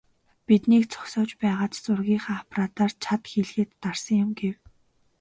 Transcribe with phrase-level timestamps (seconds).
[0.47, 4.55] "Биднийг зогсоож байгаад зургийнхаа аппаратаар чад хийлгээд дарсан юм" гэв.